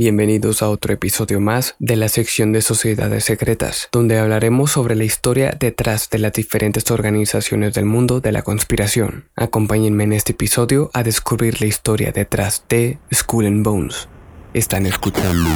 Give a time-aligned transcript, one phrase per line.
[0.00, 5.02] Bienvenidos a otro episodio más de la sección de Sociedades Secretas, donde hablaremos sobre la
[5.02, 9.24] historia detrás de las diferentes organizaciones del mundo de la conspiración.
[9.34, 14.08] Acompáñenme en este episodio a descubrir la historia detrás de Skull and Bones.
[14.54, 15.50] Están escuchando.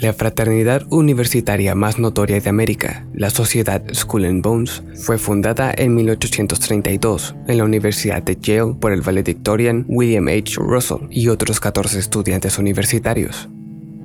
[0.00, 5.94] La fraternidad universitaria más notoria de América, la Sociedad Skull and Bones, fue fundada en
[5.94, 10.54] 1832 en la Universidad de Yale por el valedictorian William H.
[10.56, 13.50] Russell y otros 14 estudiantes universitarios.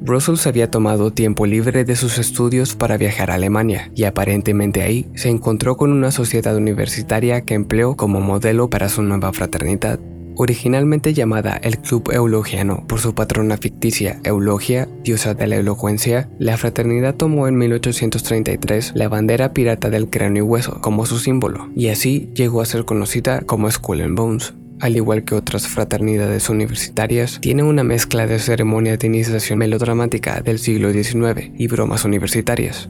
[0.00, 4.82] Russell se había tomado tiempo libre de sus estudios para viajar a Alemania y aparentemente
[4.82, 9.98] ahí se encontró con una sociedad universitaria que empleó como modelo para su nueva fraternidad.
[10.42, 16.56] Originalmente llamada el Club Eulogiano por su patrona ficticia Eulogia, diosa de la elocuencia, la
[16.56, 21.88] fraternidad tomó en 1833 la bandera pirata del cráneo y hueso como su símbolo, y
[21.88, 24.54] así llegó a ser conocida como Skull and Bones.
[24.80, 30.58] Al igual que otras fraternidades universitarias, tiene una mezcla de ceremonia de iniciación melodramática del
[30.58, 32.88] siglo XIX y bromas universitarias.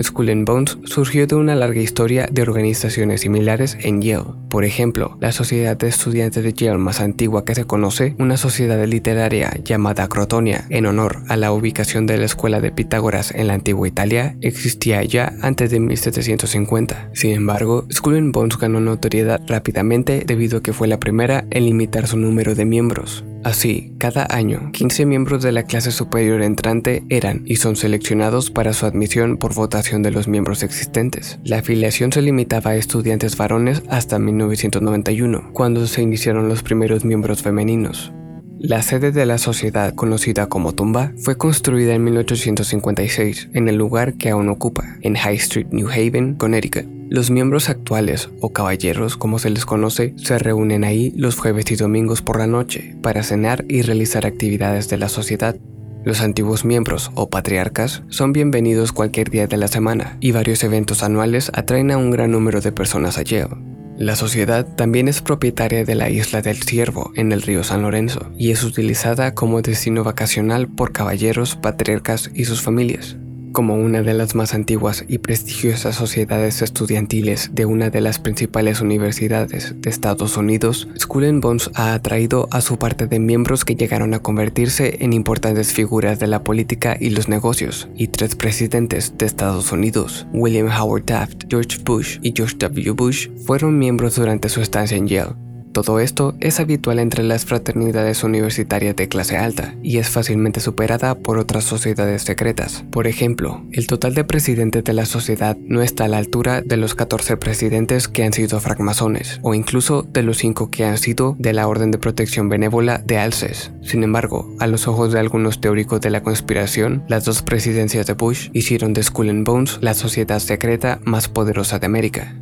[0.00, 4.43] Skull and Bones surgió de una larga historia de organizaciones similares en Yale.
[4.54, 8.86] Por ejemplo, la sociedad de estudiantes de Yale más antigua que se conoce, una sociedad
[8.86, 13.54] literaria llamada Crotonia, en honor a la ubicación de la escuela de Pitágoras en la
[13.54, 17.10] antigua Italia, existía ya antes de 1750.
[17.14, 21.64] Sin embargo, Skull and Bones ganó notoriedad rápidamente debido a que fue la primera en
[21.64, 23.24] limitar su número de miembros.
[23.44, 28.72] Así, cada año, 15 miembros de la clase superior entrante eran y son seleccionados para
[28.72, 31.38] su admisión por votación de los miembros existentes.
[31.44, 37.42] La afiliación se limitaba a estudiantes varones hasta 1991, cuando se iniciaron los primeros miembros
[37.42, 38.12] femeninos.
[38.58, 44.14] La sede de la sociedad, conocida como Tumba, fue construida en 1856 en el lugar
[44.14, 46.86] que aún ocupa, en High Street, New Haven, Connecticut.
[47.10, 51.76] Los miembros actuales, o caballeros como se les conoce, se reúnen ahí los jueves y
[51.76, 55.56] domingos por la noche para cenar y realizar actividades de la sociedad.
[56.04, 61.02] Los antiguos miembros o patriarcas son bienvenidos cualquier día de la semana y varios eventos
[61.02, 63.73] anuales atraen a un gran número de personas a Yale.
[63.96, 68.32] La sociedad también es propietaria de la isla del Ciervo en el río San Lorenzo
[68.36, 73.16] y es utilizada como destino vacacional por caballeros, patriarcas y sus familias
[73.54, 78.82] como una de las más antiguas y prestigiosas sociedades estudiantiles de una de las principales
[78.82, 83.76] universidades de Estados Unidos, Skull and Bones ha atraído a su parte de miembros que
[83.76, 89.16] llegaron a convertirse en importantes figuras de la política y los negocios, y tres presidentes
[89.16, 92.90] de Estados Unidos, William Howard Taft, George Bush y George W.
[92.90, 95.43] Bush, fueron miembros durante su estancia en Yale.
[95.74, 101.16] Todo esto es habitual entre las fraternidades universitarias de clase alta y es fácilmente superada
[101.16, 102.84] por otras sociedades secretas.
[102.92, 106.76] Por ejemplo, el total de presidentes de la sociedad no está a la altura de
[106.76, 111.34] los 14 presidentes que han sido francmasones o incluso de los 5 que han sido
[111.40, 113.72] de la Orden de Protección Benévola de Alces.
[113.82, 118.12] Sin embargo, a los ojos de algunos teóricos de la conspiración, las dos presidencias de
[118.12, 122.36] Bush hicieron de Skull and Bones la sociedad secreta más poderosa de América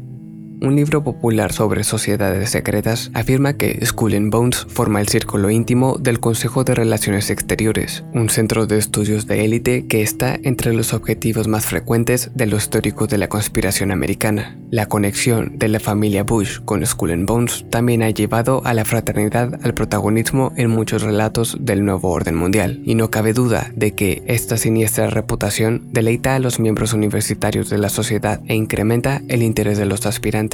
[0.62, 5.96] un libro popular sobre sociedades secretas, afirma que Skull and Bones forma el círculo íntimo
[5.98, 10.92] del Consejo de Relaciones Exteriores, un centro de estudios de élite que está entre los
[10.94, 14.56] objetivos más frecuentes de los teóricos de la conspiración americana.
[14.70, 18.84] La conexión de la familia Bush con Skull and Bones también ha llevado a la
[18.84, 23.92] fraternidad al protagonismo en muchos relatos del nuevo orden mundial, y no cabe duda de
[23.92, 29.42] que esta siniestra reputación deleita a los miembros universitarios de la sociedad e incrementa el
[29.42, 30.51] interés de los aspirantes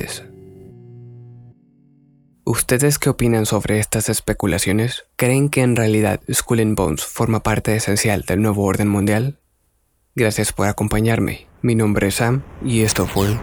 [2.45, 5.05] ¿Ustedes qué opinan sobre estas especulaciones?
[5.17, 9.39] ¿Creen que en realidad Skull and Bones forma parte esencial del nuevo orden mundial?
[10.15, 11.47] Gracias por acompañarme.
[11.61, 13.37] Mi nombre es Sam y esto fue